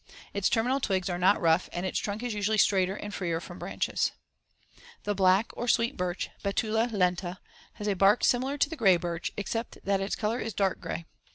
[0.33, 3.59] Its terminal twigs are not rough and its trunk is usually straighter and freer from
[3.59, 4.13] branches.
[5.03, 7.37] The black or sweet birch (Betula lenta)
[7.73, 11.05] has a bark similar to the gray birch, except that its color is dark gray.